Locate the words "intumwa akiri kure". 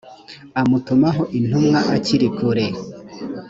1.37-2.65